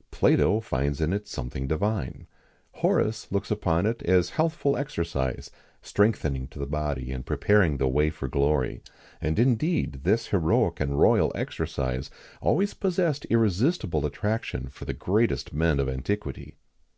[0.00, 2.14] [XIX 9] Plato finds in it something divine,[XIX
[2.72, 5.50] 10] Horace looks upon it as healthful exercise,
[5.82, 8.88] strengthening to the body, and preparing the way for glory;[XIX
[9.20, 12.08] 11] and indeed, this heroic and royal exercise[XIX
[12.38, 16.56] 12] always possessed irresistible attraction for the greatest men of antiquity.